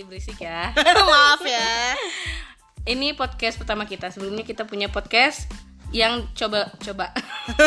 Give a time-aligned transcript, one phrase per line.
[0.00, 0.72] pasti berisik ya.
[1.12, 1.92] Maaf ya.
[2.88, 4.08] Ini podcast pertama kita.
[4.08, 5.44] Sebelumnya kita punya podcast
[5.92, 7.12] yang coba coba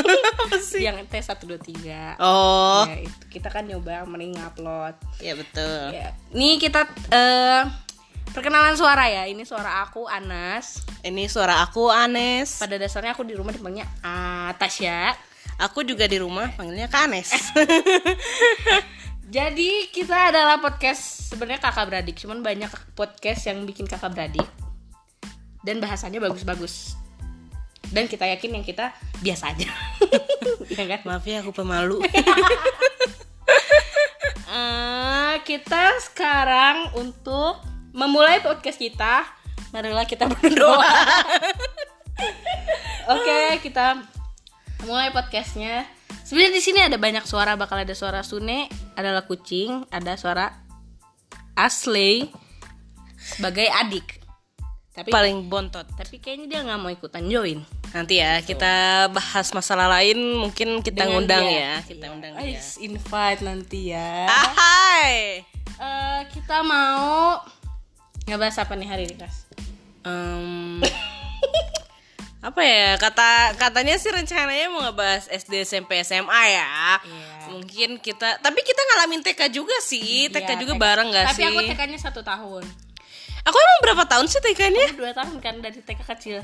[0.80, 4.98] yang T 123 Oh, Ya, itu kita kan nyoba mending upload.
[5.22, 5.94] ya betul.
[5.94, 6.18] Ya.
[6.34, 7.70] Nih kita eh
[8.34, 9.30] perkenalan suara ya.
[9.30, 10.82] Ini suara aku Anas.
[11.06, 12.58] Ini suara aku Anes.
[12.58, 15.14] Pada dasarnya aku di rumah dipanggilnya Atasya.
[15.70, 17.30] Aku juga di rumah panggilnya Kanes.
[19.34, 24.46] Jadi kita adalah podcast sebenarnya kakak beradik, cuman banyak podcast yang bikin kakak beradik
[25.66, 26.94] dan bahasanya bagus-bagus.
[27.90, 28.94] Dan kita yakin yang kita
[29.26, 29.74] biasa aja,
[30.78, 31.02] ya kan?
[31.02, 31.98] Maaf ya aku pemalu.
[34.54, 37.58] Eh, kita sekarang untuk
[37.90, 39.26] memulai podcast kita,
[39.74, 40.94] marilah kita berdoa.
[43.18, 43.98] Oke, kita
[44.86, 45.90] mulai podcastnya.
[46.22, 50.54] Sebenarnya di sini ada banyak suara, bakal ada suara Sune, adalah kucing, ada suara
[51.54, 52.30] Asley
[53.16, 54.20] sebagai adik.
[54.94, 55.90] Tapi Paling bontot.
[55.90, 57.66] tapi kayaknya dia nggak mau ikutan join.
[57.90, 58.74] Nanti ya kita
[59.10, 61.58] bahas masalah lain mungkin kita Dengan ngundang dia.
[61.58, 61.74] ya.
[61.82, 62.42] Kita undang Iya.
[62.44, 62.54] dia.
[62.54, 64.12] Ais, invite nanti ya.
[64.24, 65.42] Ah, hai.
[65.74, 67.42] Eh, kita mau
[68.24, 69.50] ngebahas apa nih hari ini, Kas?
[70.04, 70.78] Em,
[72.44, 77.33] apa ya kata katanya sih rencananya mau ngebahas SD SMP SMA ya Iya.
[77.54, 80.82] Mungkin kita tapi kita ngalamin TK juga sih TK Iya, juga TK.
[80.82, 82.64] bareng gak Tapi sih aku TK-nya satu tahun.
[83.42, 86.40] aku emang berapa tahun sih TK-nya dua tahun kan dari TK kecil.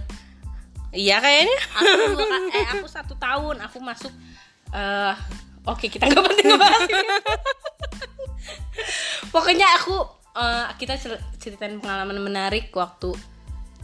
[0.90, 2.22] iya kayaknya Aku
[2.52, 3.62] eh aku satu tahun.
[3.64, 4.10] Aku masuk.
[4.72, 5.16] eh
[5.62, 6.82] Oke kita nggak penting ngebahas.
[9.30, 9.96] Pokoknya aku
[10.34, 13.14] eh, kita cer- ceritain pengalaman menarik waktu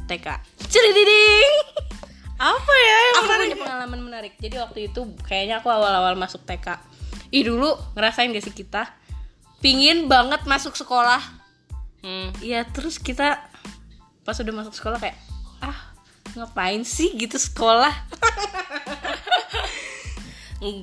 [0.05, 0.27] TK.
[0.65, 1.51] Cerididing.
[2.35, 4.33] apa ya yang Aku punya pengalaman menarik.
[4.35, 6.67] Jadi waktu itu kayaknya aku awal-awal masuk TK.
[7.33, 8.85] Ih dulu ngerasain gak sih kita?
[9.63, 11.21] Pingin banget masuk sekolah.
[12.05, 12.29] Hmm.
[12.43, 13.41] Iya terus kita
[14.25, 15.17] pas udah masuk sekolah kayak
[15.61, 15.93] ah
[16.33, 17.93] ngapain sih gitu sekolah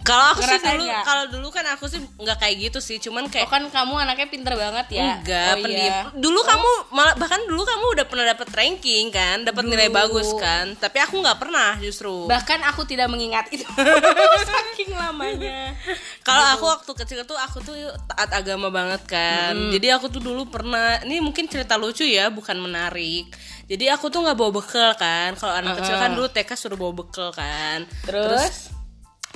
[0.04, 3.26] kalau aku sih Ngerasain dulu kalau dulu kan aku sih nggak kayak gitu sih cuman
[3.26, 5.20] oh kayak kan kamu anaknya pinter banget ya?
[5.20, 6.00] Enggak oh, pendiam iya.
[6.12, 10.76] dulu kamu malah bahkan dulu kamu udah pernah dapat ranking kan dapat nilai bagus kan
[10.76, 12.26] tapi aku nggak pernah justru.
[12.26, 13.66] Bahkan aku tidak mengingat itu.
[14.48, 15.76] Saking lamanya.
[16.22, 17.76] Kalau aku waktu kecil tuh aku tuh
[18.08, 19.54] taat agama banget kan.
[19.74, 23.30] Jadi aku tuh dulu pernah ini mungkin cerita lucu ya, bukan menarik.
[23.66, 25.34] Jadi aku tuh nggak bawa bekal kan.
[25.36, 27.84] Kalau anak kecil kan dulu TK suruh bawa bekal kan.
[28.02, 28.71] terus,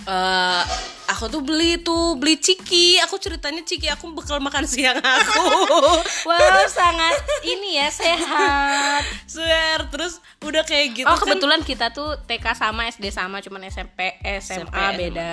[0.05, 0.63] eh,
[1.07, 3.01] aku tuh beli tuh beli ciki.
[3.09, 5.45] Aku ceritanya ciki aku bekal makan siang aku.
[6.29, 11.25] wow sangat ini ya sehat Swear terus udah kayak gitu oh kan.
[11.25, 15.31] kebetulan kita tuh TK sama SD sama cuman SMP SMA SMP, beda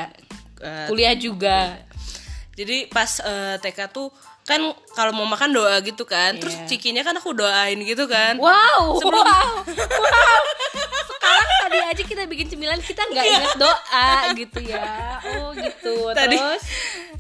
[0.64, 1.76] Eh, kuliah juga
[2.56, 4.08] Jadi pas eh, TK tuh
[4.44, 4.60] kan
[4.92, 6.36] kalau mau makan doa gitu kan.
[6.36, 6.68] Terus Iya.
[6.68, 8.36] cikinya kan aku doain gitu kan.
[8.38, 9.50] Wow, Sebelum- wow,
[10.04, 10.40] wow.
[11.08, 15.20] Sekarang tadi aja kita bikin cemilan kita nggak inget doa gitu ya.
[15.40, 16.12] Oh gitu.
[16.12, 16.64] tadi Terus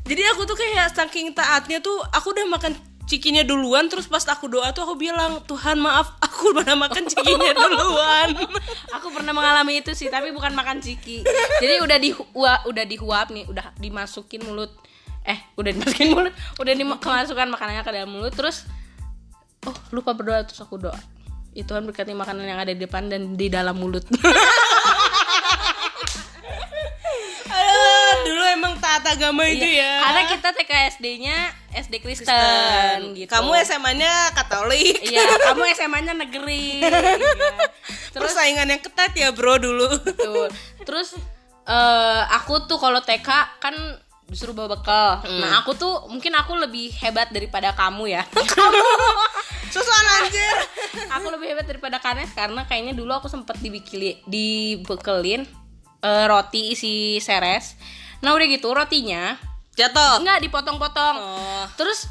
[0.03, 4.47] jadi aku tuh kayak saking taatnya tuh aku udah makan cikinya duluan terus pas aku
[4.47, 8.31] doa tuh aku bilang Tuhan maaf aku udah makan cikinya duluan
[8.91, 11.23] aku pernah mengalami itu sih, tapi bukan makan ciki.
[11.59, 12.09] Jadi udah di
[12.63, 14.71] udah dihuap nih, udah dimasukin mulut.
[15.23, 18.67] Eh, udah dimasukin mulut, udah dimasukkan makanannya ke dalam mulut terus
[19.63, 20.99] oh, lupa berdoa terus aku doa.
[21.53, 24.03] Ya Tuhan berkati makanan yang ada di depan dan di dalam mulut.
[27.53, 31.37] Aduh, dulu emang taat agama itu ya Karena kita TK SD-nya
[31.73, 33.29] SD Kristen, Dan gitu.
[33.29, 35.21] kamu SMA-nya Katolik Iya,
[35.53, 36.81] kamu SMA-nya negeri.
[36.83, 36.89] Iya.
[38.13, 40.49] Terus persaingan yang ketat ya bro dulu tuh.
[40.85, 41.17] Terus
[41.65, 43.29] eh, aku tuh kalau TK
[43.61, 43.75] kan
[44.33, 45.21] disuruh bawa bekal.
[45.37, 48.25] Nah, aku tuh mungkin aku lebih hebat daripada kamu ya.
[49.73, 50.53] susuan anjir
[51.09, 55.45] aku lebih hebat daripada Kanes karena kayaknya dulu aku sempet dibikili dibekelin
[56.01, 57.77] eh, roti isi seres.
[58.21, 59.37] Nah, udah gitu rotinya
[59.73, 61.15] jatuh enggak dipotong-potong.
[61.17, 62.05] oh terus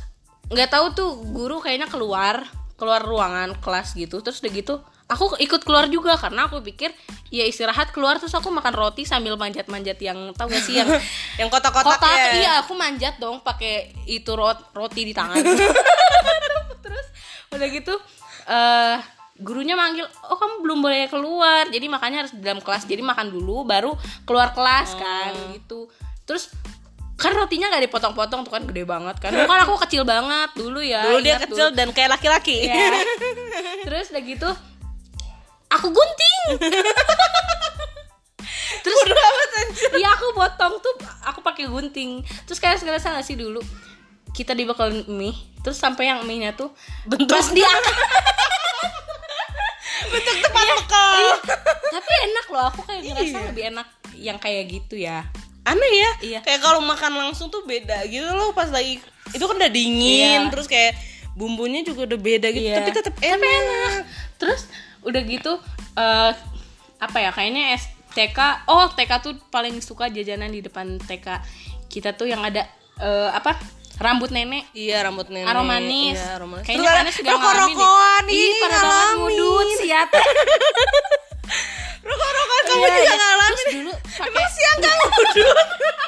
[0.51, 2.43] nggak tahu tuh guru kayaknya keluar
[2.75, 4.75] keluar ruangan kelas gitu terus udah gitu
[5.12, 6.88] aku ikut keluar juga karena aku pikir
[7.29, 10.88] ya istirahat keluar terus aku makan roti sambil manjat-manjat yang tahu gak sih yang
[11.41, 15.37] yang kotak-kotak kotak ya iya aku manjat dong pakai itu rot- roti di tangan.
[16.85, 17.06] Terus
[17.53, 17.94] udah gitu
[18.43, 18.97] eh
[19.43, 21.69] gurunya manggil oh kamu belum boleh keluar.
[21.69, 23.93] Jadi makanya harus di dalam kelas jadi makan dulu baru
[24.25, 25.88] keluar kelas kan gitu.
[26.25, 26.53] Terus
[27.17, 29.31] kan rotinya nggak dipotong-potong tuh kan gede banget kan.
[29.32, 31.76] Kan aku kecil banget dulu ya dulu dia kecil tuh.
[31.76, 32.67] dan kayak laki-laki.
[32.67, 32.93] Iya.
[33.87, 34.50] terus udah gitu
[35.73, 36.39] aku gunting
[38.83, 38.99] terus
[39.95, 42.11] iya aku potong tuh aku pakai gunting
[42.45, 43.63] terus kayak ngerasa gak sih dulu
[44.33, 46.73] kita dibekal mie terus sampai yang mie nya tuh
[47.05, 47.31] Bentuk.
[47.31, 47.69] pas dia
[50.13, 51.35] bentuk tepat bekal Iya.
[51.89, 55.25] tapi enak loh aku kayak ngerasa lebih enak yang kayak gitu ya
[55.63, 56.41] aneh ya Iya.
[56.43, 58.99] kayak kalau makan langsung tuh beda gitu loh pas lagi
[59.31, 60.51] itu kan udah dingin Iya.
[60.51, 60.99] terus kayak
[61.33, 62.77] bumbunya juga udah beda gitu Iya.
[62.83, 64.05] tapi tetap enak,
[64.37, 64.69] terus
[65.03, 65.53] udah gitu
[65.95, 66.33] eh
[66.99, 68.39] apa ya kayaknya STK
[68.71, 71.27] oh TK tuh paling suka jajanan di depan TK
[71.87, 72.63] kita tuh yang ada
[72.97, 73.59] eh, apa
[73.99, 76.17] rambut nenek iya rambut nenek aroma manis.
[76.17, 76.67] iya, aroma manis.
[76.67, 77.31] Kayaknya Terus ngalamin deh.
[77.31, 80.09] rokok-rokokan Ih, parah banget ngudut siat.
[82.09, 83.15] rokok-rokokan kamu Iya, juga iya.
[83.15, 85.57] ngalamin Terus dulu pakai emang siang gak ngudut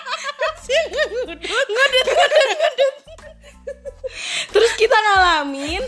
[0.65, 2.95] siang gak ngudut ngudut ngudut
[4.51, 5.83] terus kita ngalamin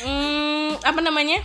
[0.00, 1.38] hmm, apa namanya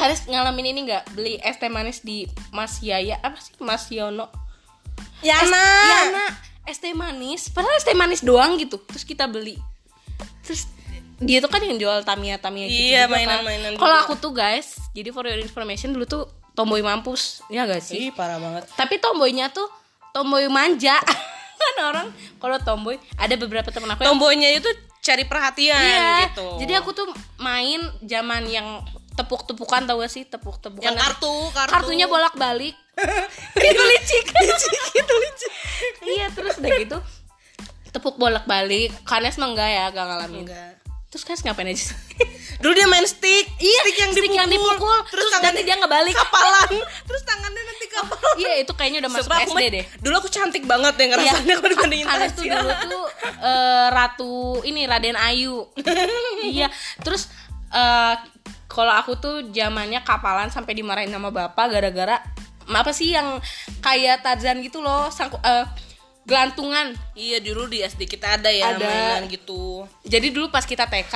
[0.00, 1.12] kalian ngalamin ini nggak?
[1.12, 3.20] Beli es teh manis di Mas Yaya.
[3.20, 3.52] Apa sih?
[3.60, 4.32] Mas Yono.
[5.20, 6.26] Ya es, Yana.
[6.64, 7.52] Es teh manis.
[7.52, 8.80] Padahal es teh manis doang gitu.
[8.80, 9.60] Terus kita beli.
[10.40, 10.64] Terus
[11.20, 13.44] dia tuh kan yang jual Tamiya Tamiya gitu Iya, juga kan.
[13.44, 16.24] mainan-mainan kalau aku tuh guys jadi for your information dulu tuh
[16.56, 17.44] tomboy mampus.
[17.52, 18.08] Ya gak sih?
[18.08, 18.64] Ih, parah banget.
[18.72, 19.68] Tapi tomboynya tuh
[20.16, 20.96] tomboy manja.
[21.60, 22.08] Kan orang
[22.40, 24.68] kalau tomboy ada beberapa temen aku yang tomboynya itu
[25.04, 26.56] cari perhatian Iya, gitu.
[26.64, 28.80] Jadi aku tuh main zaman yang
[29.20, 30.24] tepuk-tepukan tau gak sih?
[30.24, 31.72] Tepuk-tepukan yang kartu kartu.
[31.76, 32.72] Kartunya bolak-balik.
[33.68, 34.24] Itu licik.
[35.00, 35.52] Itu licik
[36.04, 36.98] iya terus udah gitu
[37.90, 38.94] tepuk bolak-balik.
[39.02, 40.46] Kanes mah enggak ya gak ngalamin.
[40.46, 40.78] Enggak.
[41.10, 41.96] Terus Kanes ngapain aja sih?
[42.62, 43.50] Dulu dia main stick.
[43.58, 46.14] Iya stick yang Stick dipukul, yang dipukul, terus nanti dia ngebalik.
[46.14, 46.70] kapalan.
[46.86, 48.34] Terus tangannya nanti kapalan.
[48.38, 49.84] iya itu kayaknya udah masuk aku SD deh.
[50.06, 53.04] dulu aku cantik banget deh ngerasainnya kalau dibandingin Kanes tuh dulu tuh
[53.42, 55.66] eh, ratu ini Raden Ayu.
[56.46, 56.70] Iya
[57.02, 57.26] terus
[57.74, 58.14] eh,
[58.70, 62.22] kalau aku tuh zamannya kapalan sampai dimarahin sama bapak gara-gara
[62.70, 63.42] apa sih yang
[63.82, 65.66] kayak Tarzan gitu loh sangku, eh,
[66.22, 66.94] gelantungan.
[67.18, 68.86] Iya dulu di SD kita ada ya Ada.
[68.86, 69.90] mainan gitu.
[70.06, 71.14] Jadi dulu pas kita TK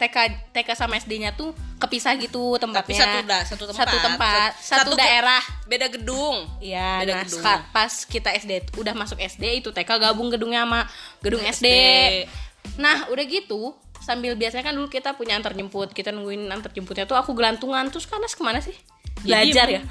[0.00, 0.16] TK
[0.56, 2.80] TK sama SD-nya tuh kepisah gitu tempatnya.
[2.80, 3.76] Tapi satu da, satu tempat.
[3.84, 5.42] Satu tempat satu, Satu daerah.
[5.68, 6.48] Beda gedung.
[6.64, 7.44] Iya, Beda nah gedung.
[7.76, 10.88] pas kita SD udah masuk SD itu TK gabung gedungnya sama
[11.20, 11.66] gedung SD.
[12.80, 17.04] Nah, udah gitu sambil biasanya kan dulu kita punya antar jemput, kita nungguin antar jemputnya
[17.04, 18.74] tuh aku gelantungan terus Kanas ke mana sih?
[19.20, 19.82] Belajar ya?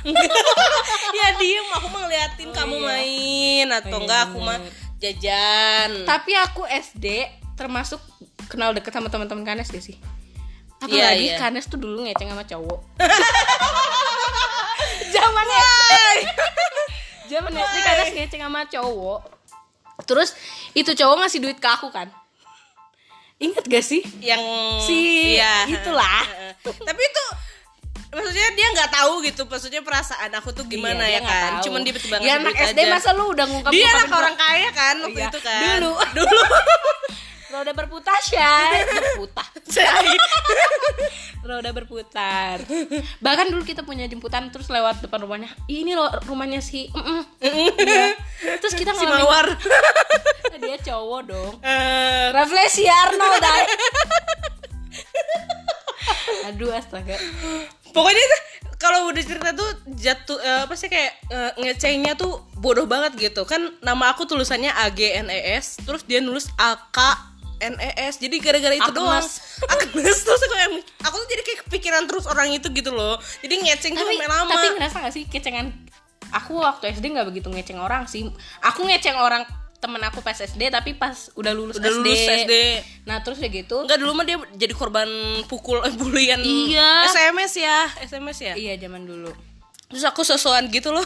[1.17, 2.87] ya diem aku mah ngeliatin kamu iya.
[2.89, 4.57] main atau Oh, iya, enggak aku mah
[4.99, 7.05] jajan Tapi aku SD
[7.53, 8.01] termasuk
[8.49, 10.01] kenal deket sama teman-teman Kanes gak sih?
[10.79, 11.37] Apalagi iya.
[11.37, 12.79] Kanes tuh dulu ngeceng sama cowok.
[15.15, 15.91] Zaman SD.
[17.29, 19.19] Zaman SD Kanes ngeceng sama cowok.
[20.07, 20.29] Terus
[20.71, 22.07] itu cowok ngasih duit ke aku kan?
[23.39, 24.03] Ingat gak sih?
[24.19, 24.39] yang
[24.81, 24.95] Si
[25.33, 26.23] iya itulah.
[26.87, 27.25] Tapi itu
[28.09, 31.69] maksudnya dia nggak tahu gitu maksudnya perasaan aku tuh gimana Iya, ya kan tahu.
[31.69, 32.89] cuman dia tiba-tiba Ya anak SD aja.
[32.89, 35.29] masa lu udah ngungkap dia anak orang kaya kan waktu Iya.
[35.29, 35.91] itu kan Dulu.
[36.17, 36.41] dulu
[37.49, 38.85] Roda berputar, Syai.
[38.85, 39.49] Berputar.
[41.49, 42.61] Roda berputar.
[43.25, 45.49] Bahkan dulu kita punya jemputan terus lewat depan rumahnya.
[45.65, 47.25] Ini loh rumahnya si Mm-mm.
[47.41, 48.13] Iya.
[48.61, 49.47] Terus kita si ngalamin mawar
[50.61, 51.53] dia cowok dong.
[51.65, 53.41] Eh, Refleksi Arnold.
[56.53, 57.17] Aduh astaga.
[57.89, 58.21] pokoknya
[58.77, 59.65] kalau udah cerita tuh
[59.97, 64.69] jatuh eh, apa sih kayak eh, ngecengnya tuh bodoh banget gitu kan nama aku tulisannya
[64.69, 67.28] A G N E S terus dia nulis A K
[67.61, 68.95] N E S jadi gara-gara itu Agnes.
[68.95, 69.27] doang
[69.69, 73.53] Agnes terus aku, yang- aku tuh jadi kayak kepikiran terus orang itu gitu loh jadi
[73.57, 75.71] ngeceng tuh Tapi lama tapi ngerasa gak sih kecengan
[76.29, 78.21] aku waktu SD nggak begitu ngeceng orang sih.
[78.61, 79.43] Aku ngeceng orang
[79.75, 81.97] temen aku pas SD tapi pas udah lulus udah SD.
[81.97, 82.53] lulus SD
[83.07, 85.07] Nah, terus udah gitu Enggak dulu mah dia jadi korban
[85.47, 87.07] pukul eh, bulian Iya.
[87.07, 89.31] SMS ya SMS ya Iya zaman dulu.
[89.89, 91.01] Terus aku sosokan gitu loh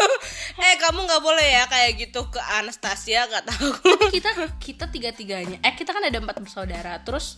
[0.64, 3.68] eh kamu nggak boleh ya kayak gitu ke Anastasia kata aku
[4.08, 7.36] kita kita tiga tiganya eh kita kan ada empat bersaudara terus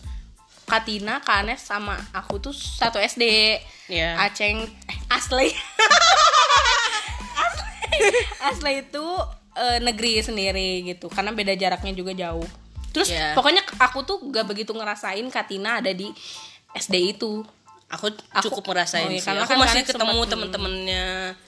[0.67, 3.23] Katina, Kanes sama aku tuh satu SD.
[3.87, 4.19] Iya.
[4.19, 5.47] Aceng, eh, Asli.
[7.39, 7.71] Asli.
[8.43, 9.05] Asli itu
[9.55, 12.43] eh, negeri sendiri gitu, karena beda jaraknya juga jauh.
[12.91, 13.31] Terus Iya.
[13.31, 16.11] pokoknya aku tuh gak begitu ngerasain Katina ada di
[16.75, 17.47] SD itu.
[17.87, 21.05] Aku Aku- cukup ngerasain oh iya, sih karena aku kan masih ketemu temen-temennya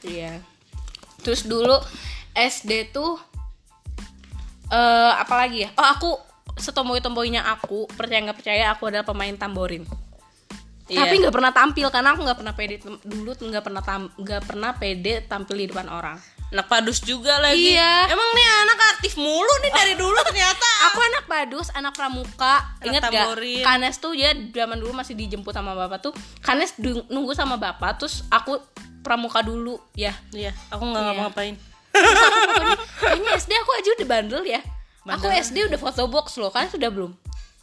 [0.08, 0.34] Iya.
[1.20, 1.76] Terus dulu
[2.32, 3.20] SD tuh
[4.70, 5.70] eh apalagi ya?
[5.76, 6.10] Oh, aku
[6.60, 9.84] setomboy-tomboynya aku, percaya nggak percaya aku adalah pemain tamborin.
[10.90, 11.06] Iya.
[11.06, 13.82] Tapi nggak pernah tampil karena aku nggak pernah pede dulu nggak pernah
[14.18, 16.18] nggak pernah pede tampil di depan orang.
[16.50, 18.10] Anak padus juga lagi Iya.
[18.10, 22.66] emang nih anak aktif mulu nih dari dulu ternyata Aku anak padus, anak pramuka.
[22.82, 23.38] Ingat gak?
[23.62, 26.14] Kanes tuh ya zaman dulu masih dijemput sama bapak tuh.
[26.42, 26.74] Kanes
[27.06, 28.58] nunggu sama bapak, terus aku
[29.00, 30.12] pramuka dulu ya.
[30.32, 31.08] iya aku nggak Iya.
[31.14, 31.56] ngapa-ngapain
[33.00, 34.62] Kayaknya SD aku aja udah bandel ya.
[35.06, 35.42] Aku Bandel.
[35.42, 37.12] SD udah foto box loh, kan sudah belum?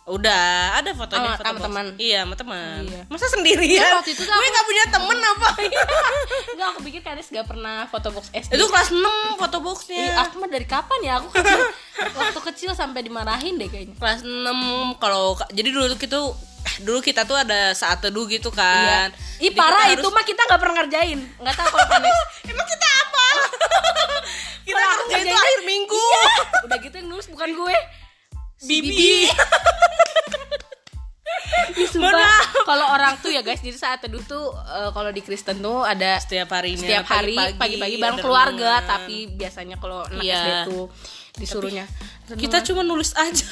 [0.06, 1.66] Udah, ada fotonya Sama- foto sama box.
[1.66, 1.86] teman.
[1.98, 2.80] Iya, sama teman.
[2.86, 3.02] Iya.
[3.10, 3.82] Masa sendirian?
[3.82, 5.48] Iya, waktu itu tuh gue gak punya temen apa?
[6.54, 8.54] Enggak, aku pikir Kanis gak pernah foto box SD.
[8.54, 9.02] Itu kelas 6
[9.34, 9.98] foto boxnya.
[9.98, 11.12] Ih, aku mah dari kapan ya?
[11.18, 11.58] Aku kecil,
[12.22, 13.98] waktu kecil sampai dimarahin deh kayaknya.
[13.98, 14.30] kelas 6
[14.96, 16.20] kalau jadi dulu tuh gitu
[16.78, 19.10] dulu kita tuh ada saat teduh gitu kan.
[19.36, 21.18] Ih Jadi parah kita itu harus- mah kita nggak pernah ngerjain.
[21.36, 22.18] Nggak tahu kalau Kanis.
[22.52, 23.26] Emang kita apa?
[24.62, 26.04] kita kerja itu akhir minggu.
[26.62, 27.76] Udah gitu yang nulis bukan gue.
[28.56, 29.28] Si Bibi.
[31.85, 32.40] Sumpah.
[32.64, 36.16] Kalau orang tuh ya guys, jadi saat teduh tuh eh, kalau di Kristen tuh ada
[36.16, 40.40] Setiap harinya setiap hari pagi-pagi bareng keluarga, tapi biasanya kalau anak Iya.
[40.40, 40.85] SD tuh
[41.37, 41.85] disuruhnya
[42.35, 43.47] kita cuma nulis aja.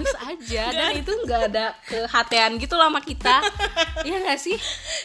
[0.00, 3.36] nulis aja dan itu nggak ada kehatian gitu lah sama kita.
[4.08, 4.56] Iya nggak sih?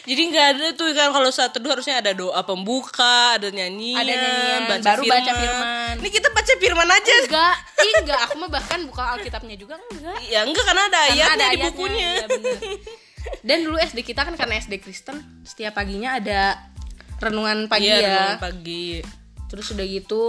[0.04, 4.12] Jadi nggak ada tuh kan kalau saat teduh harusnya ada doa pembuka, ada nyanyian, Ada
[4.12, 5.94] nyanyian, baru baca firman.
[6.04, 7.14] Ini kita baca firman aja.
[7.24, 7.54] Enggak,
[7.88, 8.20] ih enggak.
[8.28, 10.20] Aku mah bahkan buka Alkitabnya juga enggak.
[10.28, 12.08] Ya enggak karena ada Karena ayatnya ada di ayatnya, bukunya.
[12.12, 12.60] iya bener.
[13.40, 16.60] Dan dulu SD kita kan karena SD Kristen, setiap paginya ada
[17.20, 18.04] renungan pagi Iya, ya.
[18.04, 18.86] renungan pagi.
[19.48, 20.22] Terus udah gitu,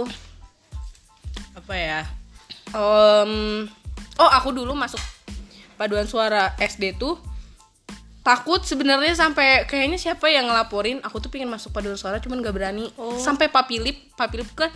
[1.52, 2.00] Apa ya?
[2.72, 3.32] Em,
[4.18, 5.00] oh aku dulu masuk
[5.76, 7.16] paduan suara SD tuh
[8.22, 12.54] takut sebenarnya sampai kayaknya siapa yang ngelaporin aku tuh pengen masuk paduan suara cuman gak
[12.54, 12.86] berani.
[12.94, 13.18] Oh.
[13.18, 14.70] sampai papilip papilip kan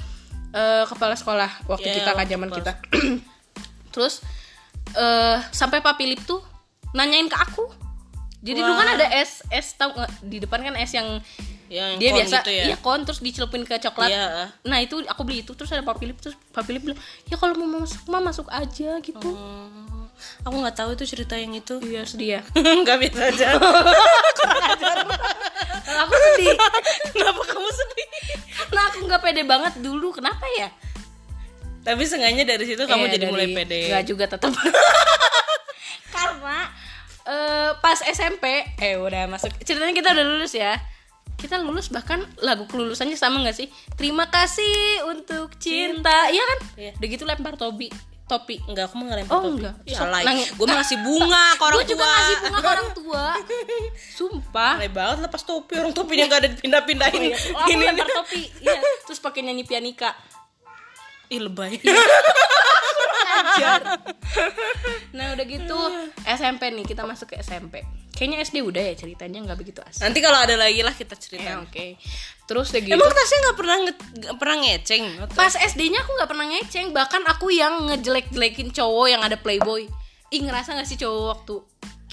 [0.50, 2.72] eh, kepala sekolah waktu Iya, kita kan zaman kita.
[3.94, 4.20] Terus
[4.96, 6.42] eh sampai papilip tuh
[6.96, 7.64] nanyain ke aku.
[8.46, 9.90] Jadi dulu kan ada es es tau
[10.22, 11.18] di depan kan es yang
[11.66, 12.64] Yang dia biasa gitu ya.
[12.64, 14.54] iya kon terus dicelupin ke coklat Iya.
[14.62, 17.54] nah itu aku beli itu terus ada Pak Philip terus Pak Philip bilang ya kalau
[17.56, 20.06] mau masuk mah masuk aja gitu Oh,
[20.44, 21.76] aku nggak tahu itu cerita yang itu.
[21.82, 22.42] iya sedih ya
[22.80, 23.46] Nggak bisa aja.
[25.98, 26.54] Aku sedih
[27.12, 28.06] Kenapa kamu sedih?
[28.66, 30.68] nah aku nggak pede banget dulu kenapa ya
[31.82, 33.80] Tapi seenggaknya dari situ kamu Iya, jadi dari- mulai pede.
[33.88, 34.50] nggak juga tetap
[36.16, 36.58] karena
[37.22, 38.44] eh, pas SMP
[38.74, 40.74] eh udah masuk ceritanya kita udah lulus ya
[41.36, 44.72] kita lulus bahkan lagu kelulusannya sama nggak sih terima kasih
[45.06, 46.92] untuk cinta iya kan Iya.
[46.94, 47.92] udah gitu lempar topi
[48.24, 49.54] topi Enggak, aku mah nggak lempar Oh, topi.
[49.54, 49.74] enggak.
[49.86, 49.98] Ya.
[50.50, 52.10] Gue mah ngasih bunga ke orang gue juga tua.
[52.10, 53.24] ngasih bunga ke orang tua
[54.18, 57.20] sumpah Alay banget lepas topi orang topinya nggak ada dipindah-pindahin.
[57.22, 57.38] Oh, iya.
[57.52, 58.74] Oh, aku lempar topi iya
[59.04, 60.10] terus pakai nyanyi pianika
[61.28, 61.78] Ih lebay.
[63.36, 63.80] Ajar.
[65.10, 65.78] nah udah gitu
[66.24, 67.82] SMP nih kita masuk ke SMP
[68.16, 71.20] kayaknya SD udah ya ceritanya nggak begitu asik Nanti kalau ada lagi lah kita Ya,
[71.20, 71.50] cerita.
[71.60, 71.86] oke
[72.42, 73.98] terus udah gitu Emang tasnya nggak pernah nge-
[74.36, 75.04] pernah ngeceng?
[75.30, 79.84] pas SD-nya aku nggak pernah ngeceng bahkan aku yang ngejelek-jelekin cowok yang ada playboy
[80.28, 81.54] ih ngerasa nggak sih cowok waktu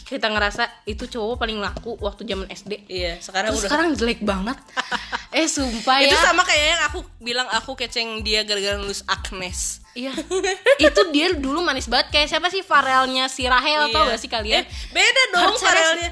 [0.03, 3.69] kita ngerasa itu cowok paling laku waktu zaman SD Iya, sekarang Terus udah.
[3.69, 4.57] sekarang jelek banget
[5.33, 9.79] eh sumpah Itu ya sama kayak yang aku bilang aku keceng dia gara-gara nulis Agnes.
[9.93, 10.13] Iya.
[10.85, 12.09] Itu dia dulu manis banget.
[12.09, 12.61] Kayak siapa sih?
[12.61, 14.09] Farelnya si Rahel tau Iya.
[14.09, 14.61] gak sih kalian?
[14.61, 16.11] Eh, beda dong Farelnya.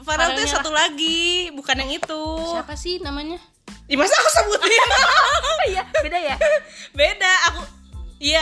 [0.00, 2.22] Farel tuh satu lagi, bukan yang itu.
[2.52, 3.40] siapa sih namanya?
[3.84, 4.80] Ih, masa aku sebutin?
[5.72, 6.36] iya beda ya?
[6.98, 7.60] Beda, aku
[8.16, 8.40] Iya,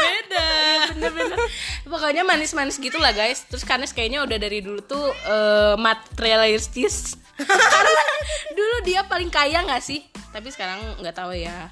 [0.00, 0.46] beda.
[0.90, 1.38] bener-bener
[1.86, 3.46] pokoknya manis-manis gitu lah guys.
[3.46, 7.14] Terus Kanes kayaknya udah dari dulu tuh eh, materialistis.
[7.36, 8.02] Karena
[8.50, 10.02] dulu dia paling kaya nggak sih?
[10.32, 11.70] Tapi sekarang nggak tahu ya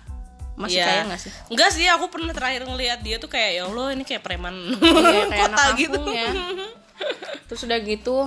[0.55, 0.87] masih Iya.
[0.87, 4.03] kaya nggak sih Enggak sih, aku pernah terakhir ngeliat dia tuh kayak ya Allah ini
[4.03, 6.01] kayak preman Iya, kayak kota anak gitu.
[6.07, 6.29] ya.
[7.47, 8.19] terus udah gitu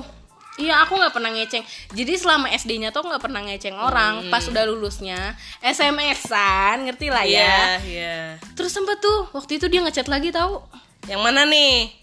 [0.57, 1.62] Iya aku nggak pernah ngeceng
[1.93, 7.77] Jadi selama SD-nya tuh nggak pernah ngeceng orang Pas udah lulusnya SMS-an ngerti lah ya
[7.79, 8.41] iya.
[8.57, 10.57] Terus sempet tuh waktu itu dia ngechat lagi tahu
[11.05, 11.93] Yang mana nih?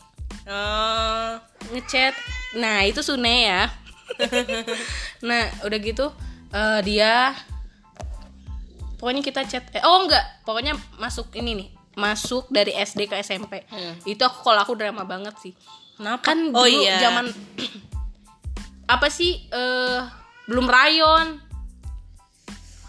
[0.46, 1.30] Oh,
[1.70, 2.14] ngechat
[2.54, 3.66] nah itu Sune ya
[5.20, 6.12] nah udah gitu
[6.50, 7.34] eh, dia
[9.04, 11.68] pokoknya kita chat eh, oh enggak pokoknya masuk ini nih
[12.00, 14.00] masuk dari SD ke SMP Hmm.
[14.08, 15.52] itu aku kalau aku drama banget sih
[16.00, 16.32] kenapa?
[16.32, 17.04] kan oh dulu iya.
[17.04, 17.28] zaman
[18.96, 20.00] apa sih eh
[20.48, 21.43] belum rayon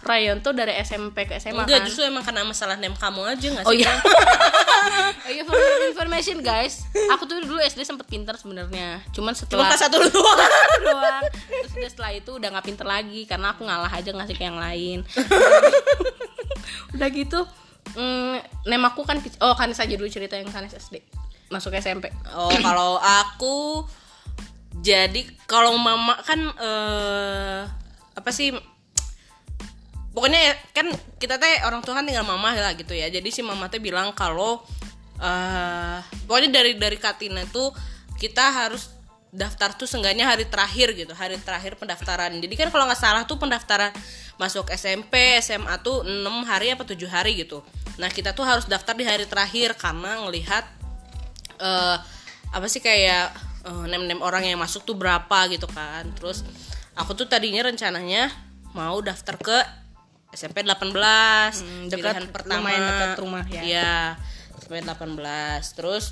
[0.06, 3.46] rayon tuh dari SMP ke SMA Enggak, kan justru emang karena masalah nem kamu aja
[3.58, 3.82] gak Oh sih?
[3.82, 3.92] iya.
[5.26, 6.86] oh iya, for your information guys.
[7.18, 9.02] Aku tuh dulu SD sempet pintar sebenarnya.
[9.10, 10.38] Cuman Cuma setelah kelas satu doang.
[10.80, 11.22] doang.
[11.42, 14.58] Terus udah setelah itu udah nggak pinter lagi karena aku ngalah aja ngasih ke yang
[14.58, 15.02] lain.
[16.96, 17.40] udah gitu
[17.94, 21.02] mm, nem aku kan oh kan saja dulu cerita yang Kanis SD
[21.46, 22.10] masuk SMP.
[22.34, 23.86] Oh, kalau aku
[24.82, 27.60] jadi kalau mama kan eh
[28.16, 28.50] apa sih
[30.16, 30.88] pokoknya ya, kan
[31.20, 33.12] kita teh orang tua kan tinggal mama lah gitu ya.
[33.12, 34.64] Jadi si mama teh bilang kalau
[35.20, 37.68] eh pokoknya dari dari Katina tuh
[38.16, 38.96] kita harus
[39.28, 42.32] daftar tuh seenggaknya hari terakhir gitu hari terakhir pendaftaran.
[42.40, 43.92] Jadi kan kalau nggak salah tuh pendaftaran
[44.40, 47.60] masuk SMP SMA tuh 6 hari apa 7 hari gitu.
[48.00, 50.64] Nah kita tuh harus daftar di hari terakhir karena ngelihat
[51.60, 51.96] eh
[52.52, 53.36] apa sih kayak
[53.68, 56.08] eh, nem-nem orang yang masuk tuh berapa gitu kan.
[56.16, 56.40] Terus
[56.96, 58.32] aku tuh tadinya rencananya
[58.72, 59.85] mau daftar ke
[60.30, 60.90] SMP 18
[61.56, 63.62] Hmm, dekat- pilihan pertama lumayan dekat rumah ya.
[63.62, 63.94] Iya,
[64.58, 65.16] SMP 18
[65.72, 66.04] terus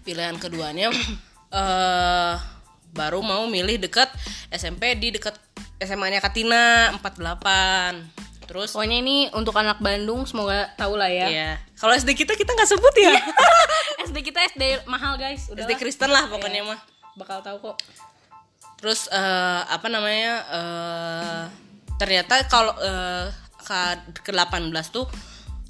[0.00, 0.88] pilihan keduanya
[1.50, 2.34] eh
[2.90, 4.08] baru mau milih dekat
[4.48, 5.36] SMP di dekat
[5.78, 8.08] SMA-nya Katina 48
[8.42, 11.28] terus Pokoknya ini untuk anak Bandung semoga tahu lah ya.
[11.28, 11.50] Iya.
[11.76, 13.12] Kalau SD kita kita nggak sebut ya.
[14.08, 16.80] SD kita SD mahal guys, udah SD Kristen lah pokoknya mah.
[17.12, 17.76] bakal tahu kok.
[18.78, 20.32] Terus eh, apa namanya?
[20.48, 21.42] eh
[21.98, 23.26] ternyata kalau eh,
[24.24, 25.04] ke 18 tuh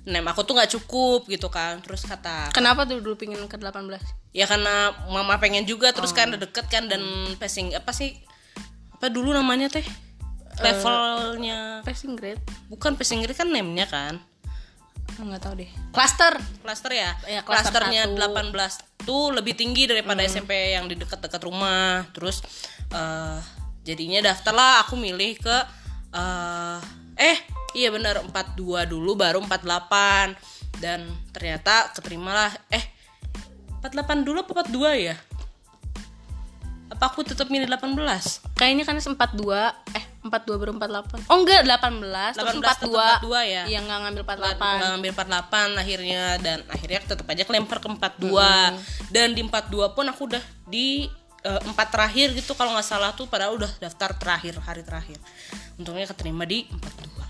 [0.08, 1.80] nem aku tuh nggak cukup gitu kan.
[1.84, 4.00] Terus kata Kenapa tuh dulu pingin ke 18?
[4.32, 7.00] ya karena mama pengen juga terus kan udah deket kan dan
[7.36, 8.16] passing apa sih?
[8.94, 9.84] Apa dulu namanya teh?
[10.58, 12.42] Levelnya Passing grade?
[12.66, 14.18] bukan passing grade kan nemnya kan.
[15.18, 15.70] Enggak tahu deh.
[15.90, 16.34] Cluster.
[16.62, 17.10] Klaster ya?
[17.42, 18.18] Klasternya satu.
[18.98, 20.30] 18 tuh lebih tinggi daripada Hmm.
[20.30, 22.06] SMP yang di dekat-dekat rumah.
[22.12, 22.42] Terus
[22.90, 23.38] eh
[23.82, 25.56] jadinya daftar lah aku milih ke
[26.14, 26.78] eh
[27.18, 27.38] eh
[27.76, 32.84] iya benar 42 dulu baru 48 dan ternyata keterimalah eh
[33.82, 35.16] 48 dulu apa 42 ya?
[36.88, 37.94] Apa aku tetap milih 18?
[38.58, 41.30] Kayaknya kan 42 eh 42 baru 48.
[41.30, 42.78] Oh enggak 18, terus 18 tetap
[43.22, 43.28] 42.
[43.28, 43.62] 42 ya?
[43.70, 44.58] Iya enggak ngambil 48.
[44.58, 50.04] nggak ngambil 48 akhirnya dan akhirnya tetap aja kelempar ke 42 dan di 42 pun
[50.10, 51.06] aku udah di
[51.44, 55.18] eh, empat terakhir gitu kalau nggak salah tuh padahal udah daftar terakhir hari terakhir
[55.78, 57.28] untungnya keterima di 42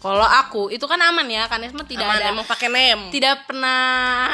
[0.00, 3.44] Kalau aku itu kan aman ya, kan mah tidak Aman, ada emang pakai nem tidak
[3.44, 4.32] pernah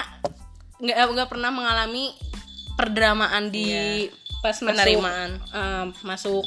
[0.79, 2.15] nggak nggak pernah mengalami
[2.77, 3.67] perdramaan di
[4.45, 5.31] pas masuk Penerimaan.
[5.51, 6.45] em, masuk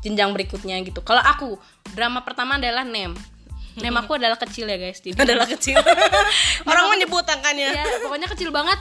[0.00, 1.04] jenjang berikutnya gitu.
[1.04, 1.60] Kalau aku
[1.92, 3.12] drama pertama adalah nem.
[3.76, 4.98] Nem aku adalah kecil ya guys.
[5.04, 5.76] Jadi adalah kecil
[6.70, 8.80] orang mau nyebut angkanya ya pokoknya kecil banget.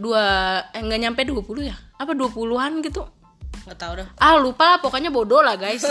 [0.00, 0.24] Dua
[0.72, 1.76] eh nggak nyampe 20 ya?
[2.00, 3.04] Apa 20-an gitu?
[3.60, 4.08] nggak tahu dah.
[4.16, 5.84] Ah lupa lah pokoknya bodoh lah guys.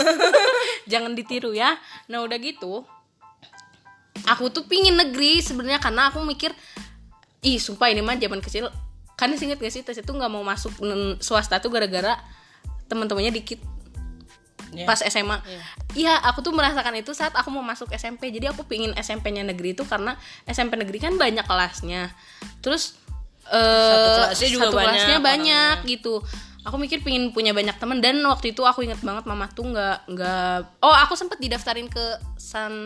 [0.90, 1.78] Jangan ditiru ya.
[2.10, 2.82] Nah udah gitu
[4.26, 6.52] Aku tuh pingin negeri sebenarnya karena aku mikir
[7.40, 8.68] Ih sumpah ini mah zaman kecil.
[9.16, 10.76] Kan inget gak sih tes itu nggak mau masuk
[11.24, 12.20] swasta tuh gara-gara
[12.90, 13.60] teman-temannya dikit
[14.70, 14.86] Ya.
[14.86, 15.42] pas SMA
[15.98, 16.22] Iya.
[16.30, 19.82] Aku tuh merasakan itu saat aku mau masuk SMP Jadi aku pingin SMP-nya negeri itu
[19.82, 20.14] karena
[20.46, 22.14] SMP negeri kan banyak kelasnya.
[22.62, 22.94] Terus
[23.50, 26.14] eh, kelasnya juga satu banyak kelasnya banyak gitu.
[26.60, 30.12] Aku mikir pingin punya banyak temen dan waktu itu aku inget banget mama tuh nggak
[30.12, 32.84] nggak oh aku sempet didaftarin ke San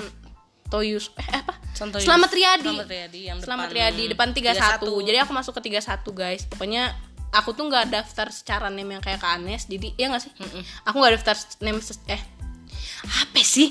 [0.70, 1.58] Toyus eh apa?
[1.74, 2.06] Santoyus.
[2.06, 2.70] Selamat Riyadi.
[2.70, 4.78] Selamat Riyadi yang Selamat depan Riyadi depan 31.
[4.78, 5.08] 31.
[5.10, 6.42] jadi aku masuk ke 31 guys.
[6.46, 6.94] Pokoknya
[7.34, 10.32] aku tuh nggak daftar secara name yang kayak ke Anes jadi ya nggak sih?
[10.86, 12.22] Aku nggak daftar name eh
[13.04, 13.68] apa sih?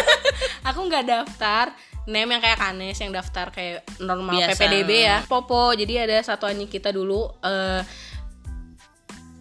[0.68, 1.70] Aku nggak daftar
[2.06, 4.54] name yang kayak Kanes yang daftar kayak normal Biasa.
[4.54, 5.18] PPDB ya.
[5.26, 7.82] Popo jadi ada satu anjing kita dulu eh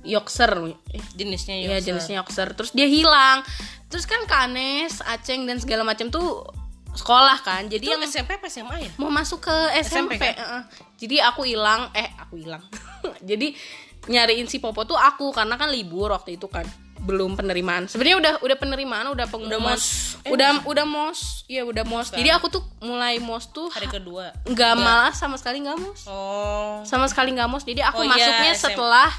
[0.05, 0.53] Yorkshire
[0.93, 1.81] eh, jenisnya Yorkshire.
[1.81, 3.41] jenisnya Yorkshire Terus dia hilang.
[3.89, 6.45] Terus kan Kanes, Aceng dan segala macam tuh
[6.93, 7.65] sekolah kan.
[7.65, 8.91] Jadi itu yang SMP apa SMA ya?
[9.01, 10.63] mau masuk ke SMP, SMP, eh, eh.
[11.01, 11.89] Jadi aku hilang.
[11.97, 12.61] Eh aku hilang.
[13.29, 13.57] Jadi
[14.05, 16.61] nyariin si Popo tuh aku Karena kan libur waktu itu kan
[17.05, 17.85] belum penerimaan.
[17.85, 20.17] Sebenarnya udah udah penerimaan udah pengumuman mos.
[20.25, 21.45] Eh, udah udah mos.
[21.45, 22.09] Iya udah mos.
[22.09, 24.33] Jadi aku tuh mulai mos tuh hari kedua.
[24.49, 26.09] nggak malah sama sekali nggak mos.
[26.09, 26.81] Oh.
[26.83, 27.63] Sama sekali nggak mos.
[27.63, 29.09] Jadi aku Oh iya, masuknya setelah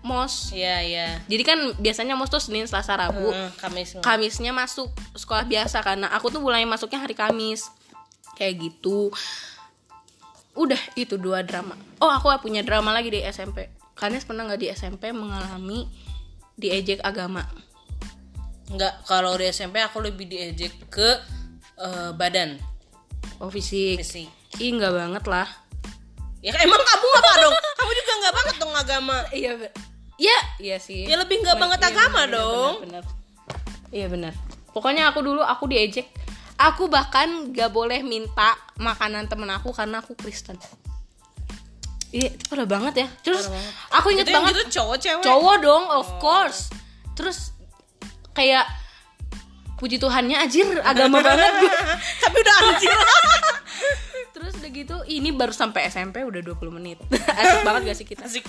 [0.00, 0.50] mos.
[0.50, 1.08] Iya iya.
[1.28, 3.28] Jadi kan biasanya mos tuh Senin Selasa Rabu.
[3.28, 7.68] Hmm, Kamis Kamisnya masuk sekolah biasa karena aku tuh mulai masuknya hari Kamis.
[8.40, 9.12] Kayak gitu.
[10.56, 11.76] Udah itu dua drama.
[12.00, 15.86] Oh aku punya drama lagi di SMP Kanes pernah nggak di SMP mengalami
[16.54, 17.44] diejek agama
[18.66, 21.08] Enggak, kalau di SMP aku lebih diejek ke
[21.76, 22.56] eh, badan
[23.38, 24.28] oh fisik fisik.
[24.56, 25.48] ih nggak banget lah
[26.42, 27.54] Ya emang kamu apa dong?
[27.54, 29.16] Kamu juga nggak banget dong agama.
[29.30, 29.52] iya
[30.18, 32.74] iya iya sih Ya lebih nggak banget Iya, agama bener, dong.
[32.80, 33.04] bener, bener.
[33.90, 34.34] iya benar
[34.72, 36.08] pokoknya aku dulu aku diejek
[36.56, 40.56] aku bahkan gak boleh minta makanan temen aku karena aku Kristen
[42.12, 43.48] iya itu parah banget ya terus
[43.88, 45.24] aku inget Itu banget gitu cowok cewek.
[45.24, 46.68] cowok dong of course
[47.16, 47.56] terus
[48.32, 48.64] kayak
[49.76, 51.72] puji Tuhannya anjir agama banget gue
[52.22, 52.92] Tapi udah anjir.
[54.36, 57.02] terus udah gitu ini baru sampai SMP udah 20 menit
[57.40, 58.44] asik banget gak sih kita Asik.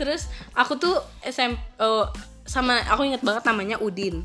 [0.00, 2.08] Terus aku tuh SM oh,
[2.48, 4.24] sama aku inget banget namanya Udin.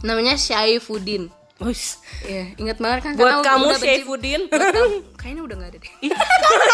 [0.00, 1.28] Namanya Syaifuddin.
[1.58, 1.98] Wis.
[2.22, 5.92] Iya, inget banget kan Buat karena kamu kamu- kayaknya udah nggak ada deh.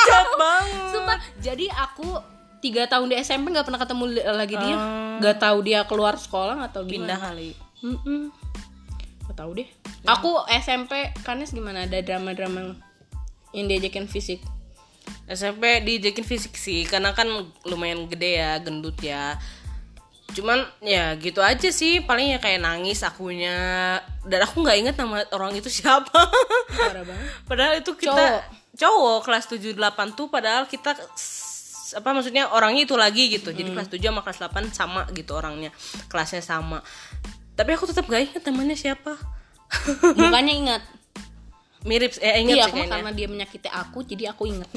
[0.04, 0.88] Jahat banget.
[0.92, 2.08] Sumpah, jadi aku
[2.60, 4.76] tiga tahun di SMP nggak pernah ketemu lagi dia.
[5.20, 7.32] Nggak tahu dia keluar sekolah atau Pindah gimana.
[7.32, 7.50] kali.
[7.80, 8.28] Mm-mm.
[9.24, 9.68] Nggak tahu deh.
[10.04, 12.76] Aku SMP kanes gimana ada drama-drama
[13.56, 14.44] yang diajakin fisik.
[15.24, 17.28] SMP diajakin fisik sih karena kan
[17.64, 19.36] lumayan gede ya gendut ya
[20.34, 22.02] cuman ya gitu aja sih.
[22.02, 23.96] Paling ya kayak nangis akunya.
[24.26, 26.10] Dan aku nggak inget nama orang itu siapa.
[27.48, 28.42] Padahal itu kita Cowok.
[28.74, 30.98] cowok kelas 7 8 tuh padahal kita
[31.94, 33.54] apa maksudnya orangnya itu lagi gitu.
[33.54, 35.70] Jadi kelas 7 sama kelas 8 sama gitu orangnya.
[36.10, 36.82] Kelasnya sama.
[37.54, 39.14] Tapi aku tetap gak inget namanya siapa.
[40.18, 40.82] Mukanya ingat.
[41.84, 44.68] Mirip eh inget Iya, sih kayaknya karena dia menyakiti aku, jadi aku inget.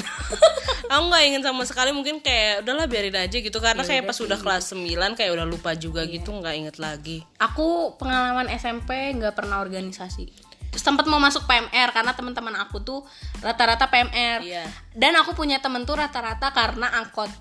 [0.92, 4.40] aku nggak ingin sama sekali mungkin kayak udahlah biarin aja gitu karena kayak pas udah
[4.40, 9.64] kelas 9 kayak udah lupa juga gitu nggak inget lagi aku pengalaman SMP nggak pernah
[9.64, 10.48] organisasi.
[10.68, 13.00] Terus tempat mau masuk PMR karena teman-teman aku tuh
[13.42, 14.44] rata-rata PMR.
[14.44, 14.66] Iya.
[14.94, 17.32] Dan aku punya temen tuh rata-rata karena angkot.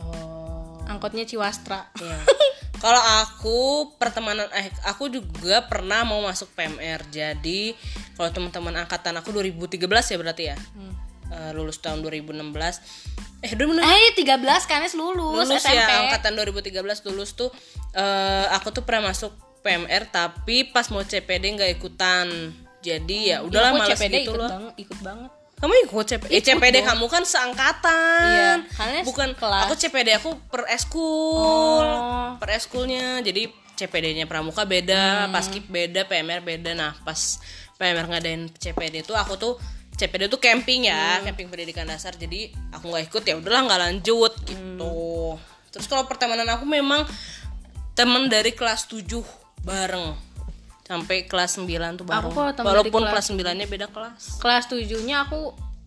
[0.00, 1.94] oh Angkotnya Ciwastra.
[2.00, 2.18] Iya.
[2.76, 3.58] Kalau aku
[3.96, 7.00] pertemanan eh aku juga pernah mau masuk PMR.
[7.08, 7.72] Jadi
[8.12, 10.56] kalau teman-teman angkatan aku 2013 ya berarti ya.
[11.26, 12.84] Eh, lulus tahun 2016.
[13.40, 15.74] Eh 2016 Eh, 13 kan es lulus, lulus SMP.
[15.74, 17.48] ya angkatan 2013 lulus tuh
[17.92, 22.28] eh aku tuh pernah masuk PMR tapi pas mau CPD nggak ikutan.
[22.80, 24.50] Jadi ya udahlah Aku males CPD gitu ikut loh.
[24.50, 25.30] banget, ikut banget.
[25.64, 26.28] Kamu ikut CPD?
[26.28, 28.68] Eh, CPD kamu kan seangkatan.
[28.68, 29.64] Iya, Bukan kelas.
[29.64, 31.88] aku CPD aku per eskul.
[31.88, 32.36] Oh.
[32.36, 33.24] Per eskulnya.
[33.24, 36.76] Jadi CPD-nya pramuka beda, pas kip beda, PMR beda.
[36.76, 37.40] Nah, pas
[37.80, 39.56] PMR ngadain CPD itu aku tuh
[39.96, 42.12] CPD tuh camping ya, camping pendidikan dasar.
[42.12, 45.40] Jadi aku nggak ikut ya udahlah nggak lanjut gitu.
[45.72, 47.08] Terus kalau pertemanan aku memang
[47.96, 49.00] temen dari kelas 7
[49.64, 50.12] bareng
[50.84, 51.64] sampai kelas 9
[51.96, 52.28] tuh bareng.
[52.52, 54.22] temen dari Walaupun kelas- kelas 9-nya beda kelas.
[54.38, 55.40] Kelas 7-nya aku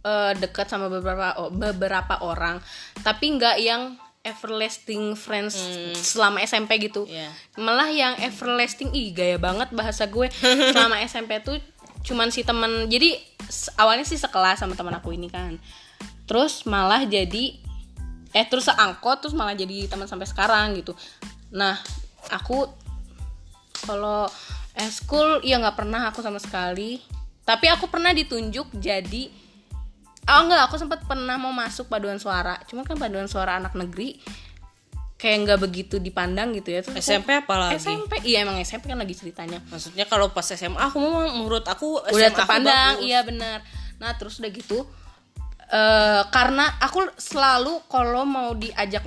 [0.04, 2.58] eh, dekat sama beberapa o- beberapa orang,
[3.02, 5.56] tapi nggak yang everlasting friends
[5.96, 7.08] selama SMP gitu.
[7.08, 7.32] Iya.
[7.56, 10.28] Malah yang everlasting ih gaya banget bahasa gue.
[10.76, 11.60] selama SMP tuh
[12.04, 13.20] cuman si temen jadi
[13.76, 15.56] awalnya sih sekelas sama teman aku ini kan.
[16.24, 17.56] Terus malah jadi
[18.32, 20.92] eh terus seangkot terus malah jadi teman sampai sekarang gitu.
[21.52, 21.80] Nah,
[22.28, 22.68] aku
[23.84, 24.28] kalau
[24.78, 27.02] eskul ya nggak pernah aku sama sekali
[27.44, 29.24] tapi aku pernah ditunjuk jadi
[30.28, 34.20] oh enggak aku sempat pernah mau masuk paduan suara cuman kan paduan suara anak negeri
[35.18, 37.82] kayak nggak begitu dipandang gitu ya Terus aku- SMP apalagi?
[37.82, 42.06] SMP iya emang SMP kan lagi ceritanya Maksudnya kalau pas SMA aku memang menurut aku
[42.06, 43.04] SMA udah aku terpandang bagus.
[43.04, 43.60] iya benar
[43.98, 44.86] nah terus udah gitu
[45.68, 49.04] eh karena aku selalu kalau mau diajak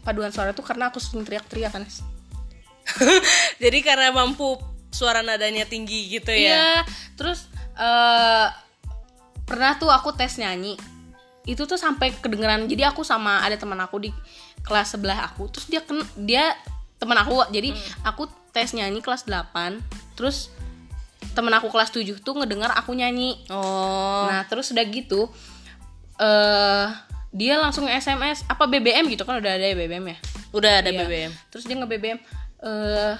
[0.00, 1.84] paduan suara tuh karena aku sering teriak-teriak kan.
[3.62, 4.56] Jadi karena mampu
[4.90, 6.38] suara nadanya tinggi gitu ya.
[6.38, 6.68] Iya,
[7.14, 7.46] terus
[7.78, 8.48] eh
[9.46, 10.78] pernah tuh aku tes nyanyi.
[11.48, 12.70] Itu tuh sampai kedengeran.
[12.70, 14.10] Jadi aku sama ada teman aku di
[14.62, 15.48] kelas sebelah aku.
[15.50, 16.54] Terus dia ken dia
[17.00, 17.42] teman aku.
[17.50, 17.74] Jadi
[18.06, 19.80] aku tes nyanyi kelas 8.
[20.14, 20.52] Terus
[21.32, 23.40] temen aku kelas 7 tuh ngedengar aku nyanyi.
[23.50, 24.26] Oh.
[24.28, 25.30] Nah, terus udah gitu
[26.20, 26.86] eh
[27.30, 30.18] dia langsung SMS apa BBM gitu kan udah ada ya BBM ya.
[30.50, 31.06] Udah ada Iya.
[31.06, 31.32] BBM.
[31.48, 32.18] Terus dia nge-BBM
[32.60, 33.14] eh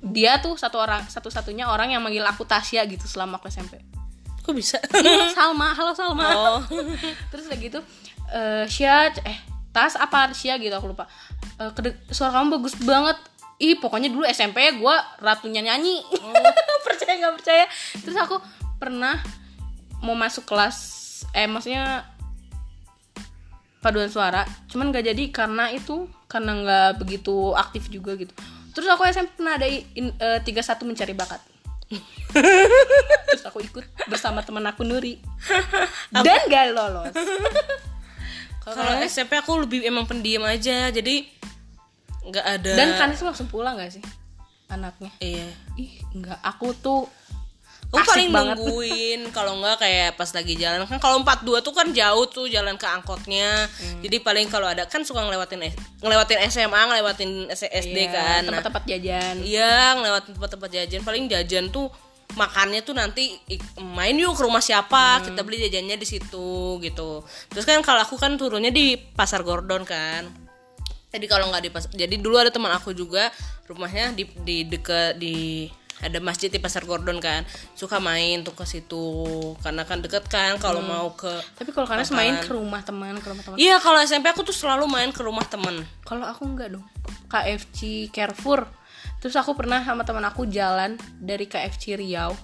[0.00, 3.82] dia tuh satu orang satu-satunya orang yang manggil aku Tasya gitu selama aku SMP.
[4.42, 4.78] Kok bisa?
[4.96, 6.26] Iya, Salma, halo Salma.
[6.32, 6.60] Oh.
[7.30, 7.80] Terus udah gitu
[8.32, 9.38] eh Sya eh
[9.72, 11.08] Tas apa Sya gitu aku lupa.
[11.76, 13.18] Kede- suara kamu bagus banget.
[13.62, 16.02] Ih, pokoknya dulu SMP gue ratunya nyanyi.
[16.86, 17.64] percaya nggak percaya?
[18.02, 18.36] Terus aku
[18.82, 19.22] pernah
[20.02, 20.76] mau masuk kelas
[21.30, 22.02] eh maksudnya
[23.82, 28.30] paduan suara cuman gak jadi karena itu karena nggak begitu aktif juga gitu
[28.72, 30.52] terus aku SMP pernah ada in- eh, 31
[30.84, 31.40] mencari bakat
[33.28, 35.20] terus aku ikut bersama teman aku Nuri
[36.24, 37.12] dan gak lolos
[38.62, 40.86] Kalau SMP aku lebih emang pendiam aja.
[40.86, 41.26] Jadi
[42.22, 44.04] nggak ada dan Kanis langsung pulang gak sih
[44.70, 45.50] anaknya Iya.
[45.74, 47.10] ih nggak aku tuh
[47.92, 48.56] Aku asik paling banget.
[48.56, 52.80] nungguin kalau nggak kayak pas lagi jalan kan kalau 42 tuh kan jauh tuh jalan
[52.80, 53.68] ke angkotnya.
[53.68, 54.00] Hmm.
[54.00, 55.60] Jadi paling kalau ada kan suka ngelewatin
[56.00, 58.40] ngelewatin SMA, ngelewatin SD Iya, kan.
[58.48, 61.00] Tempat-tempat jajan Iya, ngelewatin tempat-tempat jajan.
[61.04, 61.92] Paling jajan tuh
[62.32, 63.36] makannya tuh nanti
[63.76, 65.28] main yuk ke rumah siapa, Hmm.
[65.28, 67.20] kita beli jajannya di situ gitu.
[67.52, 70.32] Terus kan kalau aku kan turunnya di Pasar Gordon kan.
[71.12, 73.28] Jadi kalau nggak di pas, jadi dulu ada teman aku juga
[73.68, 75.68] rumahnya di di deket di
[76.02, 77.46] ada masjid di Pasar Gordon kan.
[77.72, 79.06] Suka main tuh ke situ
[79.62, 80.90] karena kan deket kan kalau Hmm.
[80.92, 84.26] mau ke tapi kalau Kanis main ke rumah teman ke rumah teman Iya, kalau SMP
[84.28, 86.84] aku tuh selalu main ke rumah temen Kalau aku enggak dong.
[87.30, 88.66] KFC Carrefour.
[89.22, 92.34] Terus aku pernah sama teman aku jalan dari KFC Riau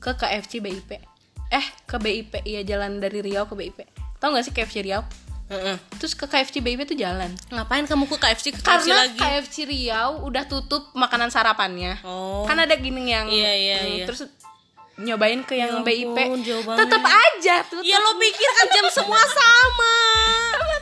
[0.00, 0.96] ke KFC BIP.
[1.52, 2.40] Eh, ke BIP.
[2.42, 3.84] Iya, jalan dari Riau ke BIP.
[4.16, 5.04] Tahu nggak sih KFC Riau?
[5.52, 5.76] Heeh.
[5.96, 7.28] Terus ke KFC BIP tuh jalan.
[7.46, 9.18] Ngapain kamu ke KFC ke KFC Karena lagi?
[9.20, 12.00] KFC Riau udah tutup makanan sarapannya.
[12.02, 12.42] Oh.
[12.42, 14.04] Kan ada gini yang Iya, iya, hmm, iya.
[14.08, 14.20] Terus
[14.94, 16.16] nyobain ke yang Ya BIP
[16.76, 19.94] tetap aja tuh Ya lo pikir kan jam semua sama.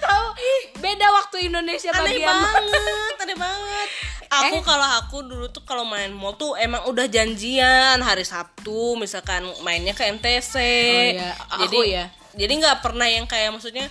[0.01, 0.27] tahu
[0.77, 3.89] beda waktu Indonesia Aneh bagian banget, aneh banget.
[4.31, 4.63] Aku Eh.
[4.63, 9.91] kalau aku dulu tuh kalau main mall tuh emang udah janjian hari Sabtu misalkan mainnya
[9.91, 10.55] ke MTC.
[10.55, 11.31] Oh iya,
[11.61, 12.05] Jadi aku ya.
[12.33, 13.91] Jadi nggak pernah yang kayak maksudnya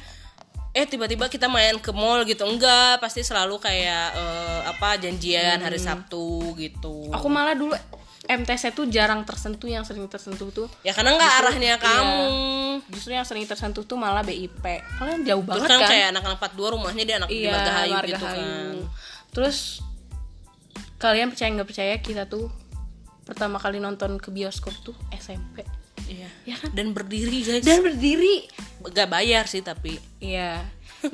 [0.69, 2.45] eh tiba-tiba kita main ke mall gitu.
[2.45, 7.10] Enggak pasti selalu kayak eh, apa janjian hari Sabtu gitu.
[7.10, 7.73] Aku malah dulu
[8.29, 11.82] MTC tuh jarang tersentuh yang sering tersentuh tuh ya karena nggak arahnya iya.
[11.82, 12.21] kamu.
[12.93, 14.62] justru yang sering tersentuh tuh malah BIP
[15.01, 15.89] kalian jauh terus banget kan, kan?
[15.89, 18.10] kayak anak-anak 42 rumahnya di anak di iya Margahayu Margahayu.
[18.13, 18.73] gitu kan.
[19.34, 19.58] Terus
[21.01, 22.53] kalian percaya nggak percaya kita tuh
[23.25, 25.65] pertama kali nonton ke bioskop tuh SMP
[26.07, 26.29] iya.
[26.47, 26.69] Ya kan?
[26.71, 27.65] dan berdiri guys.
[27.65, 28.47] Dan berdiri.
[28.93, 29.99] Gak bayar sih tapi.
[30.23, 30.63] Iya.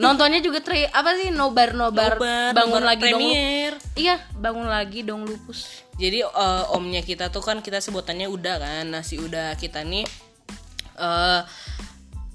[0.02, 3.74] Nontonnya juga tri apa sih nobar nobar, Nobar, bangun nobar lagi dong premier.
[3.94, 5.86] iya bangun lagi dong lupus.
[6.02, 8.86] Jadi eh, omnya kita tuh kan kita sebutannya Uda kan.
[8.90, 10.06] Nah, si Uda kita nih
[10.96, 11.42] eh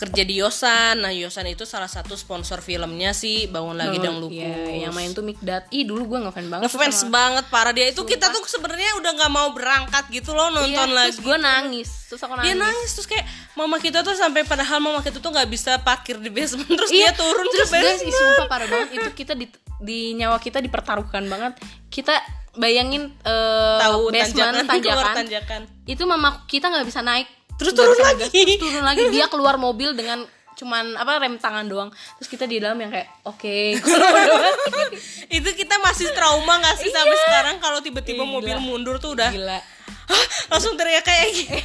[0.01, 0.99] kerja di Yosan.
[0.99, 4.33] Nah, Yosan itu salah satu sponsor filmnya sih Bangun Lagi Dang Lupus.
[4.35, 5.69] Iya, yang main tuh Mikdat.
[5.69, 6.65] Ih, dulu gue ngefans banget.
[6.65, 10.49] Ngefans sama- banget parah dia itu kita tuh sebenarnya udah nggak mau berangkat gitu loh
[10.49, 11.09] Iya, nonton lagi.
[11.11, 11.89] Terus gue nangis.
[12.09, 12.65] Terus aku Dia nangis.
[12.65, 16.27] nangis terus kayak mama kita tuh sampai padahal mama kita tuh nggak bisa parkir di
[16.29, 18.09] basement terus Iya, dia turun terus ke guys, basement.
[18.09, 19.47] ih, sumpah parah banget itu kita di
[19.79, 21.61] di nyawa kita dipertaruhkan banget.
[21.87, 22.17] Kita
[22.53, 25.15] bayangin eh, Tahu basement tanjakan, tanjakan.
[25.17, 25.61] tanjakan.
[25.85, 27.29] Itu mama kita nggak bisa naik.
[27.61, 28.25] Terus turun lagi.
[28.33, 30.25] terus turun lagi dia keluar mobil dengan
[30.57, 31.91] cuman apa rem tangan doang.
[32.21, 34.97] Terus kita di dalam yang kayak oke, mati.
[35.41, 39.61] itu kita masih trauma nggak sih sampai sekarang kalau tiba-tiba mobil mundur tuh udah gila.
[40.09, 41.65] "Hah?" langsung teriak kayak gitu.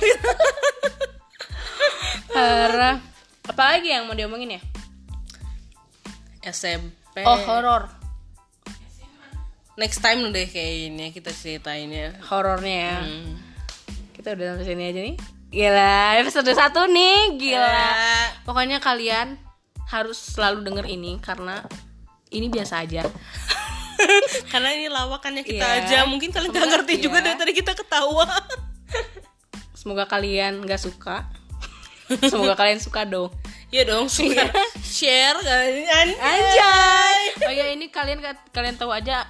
[2.36, 3.00] Parah.
[3.46, 4.62] Apalagi yang mau diomongin ya?
[6.46, 7.24] SMP.
[7.26, 7.90] Oh, horor.
[9.76, 12.20] Next time deh kayaknya kita ceritainnya.
[12.32, 12.98] Horornya ya.
[13.04, 13.36] Hmm.
[14.16, 15.16] Kita udah sampai sini aja nih.
[15.56, 17.64] Gila, episode satu nih, gila.
[17.64, 19.40] Ya, Pokoknya kalian
[19.88, 21.64] harus selalu denger ini karena
[22.28, 23.08] ini biasa aja.
[24.52, 25.80] karena ini lawakannya kita Iya.
[25.80, 25.98] aja.
[26.12, 27.32] Mungkin kalian Semoga- ngerti juga iya.
[27.32, 28.28] dari tadi kita ketawa.
[29.72, 31.24] Semoga kalian gak suka.
[32.28, 33.32] Semoga kalian suka dong.
[33.72, 34.52] Iya dong, suka
[34.84, 35.72] share kan.
[35.72, 36.20] Anjay.
[36.20, 37.20] Anjay.
[37.48, 38.20] Oh ya ini kalian
[38.52, 39.24] kalian tahu aja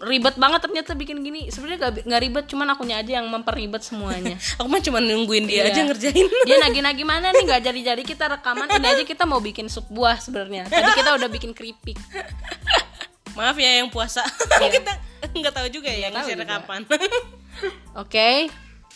[0.00, 1.52] ribet banget ternyata bikin gini.
[1.52, 4.40] Sebenarnya gak, nggak ribet, cuman akunya aja yang memperribet semuanya.
[4.58, 5.76] Aku mah cuma nungguin dia Iya.
[5.76, 6.26] aja ngerjain.
[6.48, 10.16] Dia nagih-nagih mana nih nggak jadi-jadi kita rekaman ini aja kita mau bikin sup buah
[10.16, 10.66] sebenarnya.
[10.66, 12.00] Tadi kita udah bikin keripik.
[13.38, 14.24] Maaf ya yang puasa.
[14.58, 14.92] kita
[15.30, 16.80] nggak tahu juga ya Nggak tahu kapan.
[17.94, 18.48] Oke.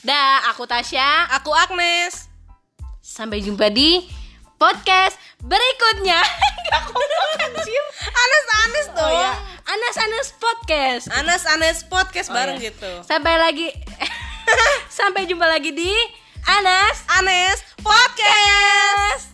[0.04, 1.32] Dah, aku Tasya.
[1.40, 2.28] Aku Agnes.
[3.00, 4.04] Sampai jumpa di
[4.64, 6.16] podcast berikutnya.
[8.24, 9.32] Anas-anas tuh oh, ya.
[9.68, 11.04] Anas-anas podcast.
[11.12, 12.72] Anas-anas podcast oh, bareng ya.
[12.72, 12.90] gitu.
[13.04, 13.68] Sampai lagi
[15.04, 15.92] Sampai jumpa lagi di
[16.48, 17.84] Anas Anes Podcast.
[17.84, 19.33] podcast.